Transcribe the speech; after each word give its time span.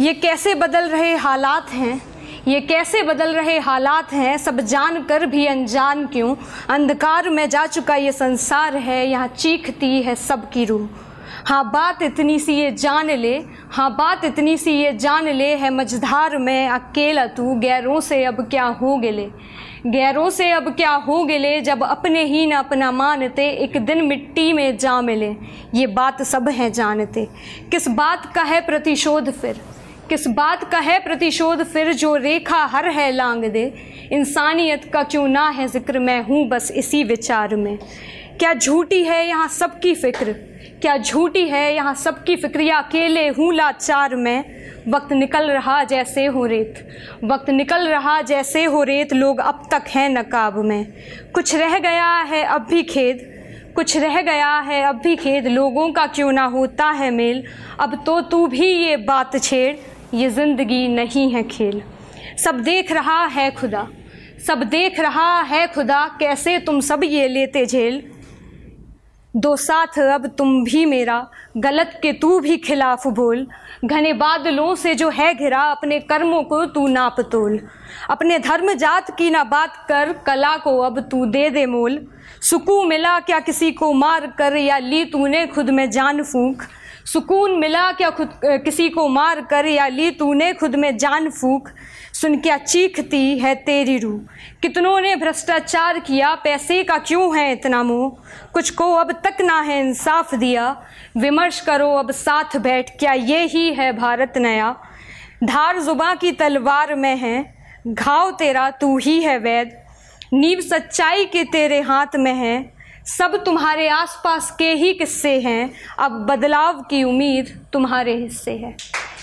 ये 0.00 0.12
कैसे 0.14 0.54
बदल 0.54 0.88
रहे 0.88 1.14
हालात 1.16 1.70
हैं? 1.70 2.00
ये 2.48 2.60
कैसे 2.60 3.02
बदल 3.02 3.34
रहे 3.34 3.58
हालात 3.58 4.12
हैं? 4.12 4.36
सब 4.38 4.60
जान 4.60 5.02
कर 5.02 5.24
भी 5.26 5.44
अनजान 5.46 6.06
क्यों? 6.06 6.34
अंधकार 6.70 7.28
में 7.30 7.48
जा 7.48 7.66
चुका 7.66 7.94
ये 7.94 8.12
संसार 8.12 8.76
है, 8.76 9.06
यहाँ 9.06 9.28
चीखती 9.28 10.02
है 10.02 10.14
सबकी 10.14 10.64
रूह। 10.64 10.88
हाँ 11.46 11.70
बात 11.70 12.02
इतनी 12.02 12.38
सी 12.38 12.54
ये 12.54 12.70
जान 12.70 13.10
ले 13.10 13.36
हाँ 13.70 13.90
बात 13.96 14.24
इतनी 14.24 14.56
सी 14.56 14.72
ये 14.72 14.92
जान 14.92 15.28
ले 15.28 15.54
है 15.54 15.70
मझधार 15.70 16.36
में, 16.38 16.68
अकेला 16.68 17.26
तू 17.26 17.54
गैरों 17.54 18.00
से 18.00 18.22
अब 18.24 18.40
क्या 18.50 18.64
हो 18.64 18.96
गिले? 18.96 19.28
गैरों 19.86 20.28
से 20.30 20.50
अब 20.50 20.68
क्या 20.74 20.90
हो 20.90 21.22
गिले 21.24 21.60
जब 21.60 21.82
अपने 21.82 22.24
ही 22.24 22.46
न 22.46 22.52
अपना 22.52 22.90
मानते, 22.90 23.48
एक 23.48 23.76
दिन 23.76 24.02
मिट्टी 24.02 24.52
में 24.52 24.76
जा 24.78 25.00
मिले। 25.00 25.34
ये 25.74 25.86
बात 25.86 26.22
सब 26.22 26.48
हैं 26.48 26.72
जानते। 26.72 27.26
किस 27.70 27.88
बात 27.88 28.32
का 28.34 28.42
है 28.42 28.60
प्रतिशोध 28.60 29.30
फिर? 29.30 29.60
किस 30.08 30.26
बात 30.28 30.64
का 30.70 30.78
है 30.78 30.98
प्रतिशोध? 31.00 31.62
फिर 31.64 31.92
जो 31.94 32.14
रेखा 32.16 32.64
हर 32.66 32.88
है 32.88 33.10
लांग 33.12 33.44
दे। 33.44 33.62
इंसानियत 34.12 34.84
का 34.92 35.02
क्यों 35.02 35.26
ना 35.28 35.48
है 35.48 35.66
ज़िक्र? 35.68 35.98
मैं 35.98 36.20
हूँ 36.22 36.46
बस 36.48 36.70
इसी 36.72 37.02
विचार 37.04 37.54
में। 37.56 37.76
क्या 38.38 38.52
झूठी 38.54 39.02
है 39.04 39.26
यहाँ 39.28 39.48
सबकी 39.48 39.94
फ़िक्र? 39.94 40.32
क्या 40.82 40.96
झूठी 40.96 41.46
है 41.48 41.74
यहाँ 41.74 41.94
सबकी 41.94 42.36
फ़िक्र? 42.36 42.60
या 42.60 42.78
अकेले 42.78 43.26
हूँ 43.28 43.52
लाचार 43.54 44.16
में? 44.16 44.44
वक्त 44.88 45.12
निकल 45.12 45.50
रहा 45.50 45.82
जैसे 45.84 46.26
हो 46.26 46.44
रेत। 46.46 46.86
वक्त 47.24 47.48
निकल 47.50 47.88
रहा 47.88 48.20
जैसे 48.22 48.64
हो 48.64 48.82
रेत। 48.82 49.12
लोग 49.12 49.40
अब 49.40 49.66
तक 49.70 49.88
हैं 49.88 50.08
नकाब 50.08 50.58
में। 50.58 50.84
कुछ 51.34 51.54
रह 51.54 51.78
गया 51.78 52.12
है 52.22 52.42
अब 52.44 52.66
भी 52.70 52.82
खेद। 52.82 53.30
कुछ 53.76 53.96
रह 53.96 54.20
गया 54.22 54.52
है 54.60 54.82
अब 54.82 55.00
भी 55.04 55.16
खेद। 55.16 55.46
लोगों 55.46 55.90
का 55.92 56.06
क्यों 56.06 56.30
ना 56.32 56.44
होता 56.48 56.90
है 56.90 57.10
मेल? 57.10 57.42
अब 57.80 58.02
तो 58.06 58.20
तू 58.20 58.46
भी 58.46 58.66
ये 58.66 58.96
बात 58.98 59.36
छेड़। 59.38 59.76
ये 60.14 60.28
ज़िंदगी 60.30 60.86
नहीं 60.88 61.30
है 61.30 61.42
खेल। 61.42 61.82
सब 62.38 62.60
देख 62.60 62.92
रहा 62.92 63.24
है 63.26 63.50
खुदा। 63.50 63.86
सब 64.46 64.62
देख 64.62 65.00
रहा 65.00 65.40
है 65.42 65.66
खुदा, 65.66 66.06
कैसे 66.20 66.58
तुम 66.58 66.80
सब 66.80 67.04
ये 67.04 67.28
लेते 67.28 67.64
झेल? 67.66 68.02
दो 69.34 69.54
साथ 69.56 69.98
अब 69.98 70.26
तुम 70.38 70.64
भी 70.64 70.84
मेरा, 70.86 71.26
गलत 71.56 71.98
के 72.02 72.12
तू 72.12 72.38
भी 72.40 72.56
खिलाफ 72.56 73.06
बोल। 73.06 73.46
घने 73.84 74.12
बादलों 74.12 74.74
से 74.74 74.94
जो 74.94 75.08
है 75.08 75.34
घिरा, 75.34 75.62
अपने 75.62 75.98
कर्मों 76.00 76.42
को 76.42 76.64
तू 76.66 76.86
नाप 76.88 77.20
तोल। 77.32 77.58
अपने 78.10 78.38
धर्म 78.38 78.72
जात 78.74 79.10
की 79.18 79.30
ना 79.30 79.44
बात 79.44 79.84
कर, 79.88 80.12
कला 80.26 80.56
को 80.56 80.78
अब 80.78 81.00
तू 81.00 81.26
दे 81.26 81.48
दे 81.50 81.66
मोल। 81.66 82.00
सुकू 82.42 82.82
मिला 82.84 83.18
क्या 83.20 83.40
किसी 83.40 83.72
को 83.72 83.92
मार 83.92 84.26
कर, 84.38 84.56
या 84.56 84.78
ली 84.78 85.04
तूने 85.04 85.46
खुद 85.46 85.70
में 85.70 85.90
जान 85.90 86.22
फूंक? 86.22 86.62
सुकून 87.04 87.58
मिला 87.58 87.90
क्या 87.92 88.10
खुद 88.10 88.30
किसी 88.44 88.88
को 88.88 89.08
मार 89.08 89.40
कर 89.40 89.66
या 89.66 89.86
ली 89.88 90.10
तूने 90.10 90.52
खुद 90.52 90.74
में 90.74 90.96
जान 90.96 91.28
फूक? 91.30 91.68
सुन 92.12 92.36
क्या 92.38 92.56
चीखती 92.58 93.38
है 93.38 93.54
तेरी 93.54 93.98
रूह? 93.98 94.20
कितनों 94.62 95.00
ने 95.00 95.14
भ्रष्टाचार 95.16 95.98
किया, 95.98 96.34
पैसे 96.34 96.82
का 96.84 96.98
क्यों 96.98 97.36
है 97.38 97.52
इतना 97.52 97.82
मोह? 97.82 98.10
कुछ 98.52 98.70
को 98.70 98.92
अब 98.92 99.12
तक 99.24 99.40
ना 99.40 99.60
है 99.60 99.80
इंसाफ 99.80 100.34
दिया। 100.34 100.76
विमर्श 101.16 101.60
करो 101.60 101.90
अब 101.90 102.10
साथ 102.10 102.56
बैठ, 102.56 102.98
क्या 102.98 103.12
ये 103.12 103.44
ही 103.46 103.72
है 103.74 103.92
भारत 103.92 104.38
नया? 104.38 104.74
धार 105.44 105.80
जुबा 105.80 106.14
की 106.14 106.32
तलवार 106.32 106.94
में 106.94 107.16
है, 107.16 107.54
घाव 107.86 108.30
तेरा, 108.30 108.70
तू 108.70 108.96
ही 108.98 109.20
है 109.22 109.38
वैद 109.38 109.82
नींव 110.32 110.60
सच्चाई 110.60 111.24
के 111.24 111.44
तेरे 111.44 111.80
हाथ 111.80 112.16
में 112.16 112.34
है 112.34 112.73
सब 113.06 113.44
तुम्हारे 113.44 113.88
आसपास 113.88 114.56
के 114.58 114.72
ही 114.72 114.94
किस्से 114.94 115.40
हैं। 115.40 115.74
अब 115.98 116.12
बदलाव 116.12 116.82
की 116.82 117.04
उम्मीद 117.04 117.66
तुम्हारे 117.72 118.16
हिस्से 118.16 118.56
है। 118.56 118.76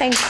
थैंक 0.00 0.14
यू 0.14 0.28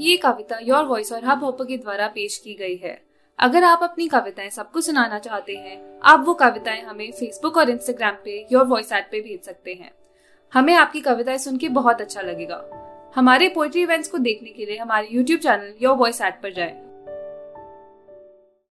ये 0.00 0.16
कविता 0.16 0.58
योर 0.62 0.84
वॉइस 0.84 1.12
और 1.12 1.24
हब 1.24 1.44
हॉपर 1.44 1.64
के 1.64 1.76
द्वारा 1.76 2.06
पेश 2.06 2.38
की 2.38 2.54
गई 2.54 2.76
है। 2.76 3.02
अगर 3.38 3.64
आप 3.64 3.80
अपनी 3.82 4.08
कविताएँ 4.08 4.50
सबको 4.50 4.80
सुनाना 4.80 5.18
चाहते 5.18 5.56
हैं, 5.56 6.00
आप 6.04 6.24
वो 6.26 6.34
कविताएँ 6.34 6.82
हमें 6.82 7.12
फेसबुक 7.12 7.56
और 7.56 7.70
इंस्टाग्राम 7.70 8.14
पे 8.24 8.46
योर 8.52 8.64
वॉइस 8.64 8.92
ऐप 8.92 9.08
पे 9.12 9.20
भेज 9.20 9.44
सकते 9.44 9.72
हैं। 9.72 9.92
हमें 10.54 10.74
आपकी 10.74 11.00
कविताएँ 11.00 11.38
सुन 11.38 11.56
के 11.56 11.68
बहुत 11.68 12.00
अच्छा 12.00 12.20
लगेगा। 12.20 12.88
हमारे 13.16 13.48
पोएट्री 13.48 13.80
इवेंट्स 13.82 14.08
को 14.08 14.18
देखने 14.18 14.50
के 14.50 14.66
लिए 14.66 14.76
हमारे 14.78 15.08
YouTube 15.12 15.40
channel 15.40 15.74
your 15.82 15.96
voice 15.96 16.20
at 16.20 16.40
पर 16.42 16.52
जाएँ। 16.52 16.72